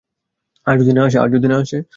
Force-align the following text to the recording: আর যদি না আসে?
আর 0.67 0.75
যদি 0.79 0.91
না 1.47 1.57
আসে? 1.57 1.77